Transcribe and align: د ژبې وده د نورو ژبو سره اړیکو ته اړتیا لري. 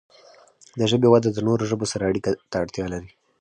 د 0.77 0.81
ژبې 0.91 1.07
وده 1.09 1.29
د 1.33 1.39
نورو 1.47 1.63
ژبو 1.71 1.85
سره 1.91 2.07
اړیکو 2.09 2.31
ته 2.51 2.55
اړتیا 2.63 2.85
لري. 2.93 3.09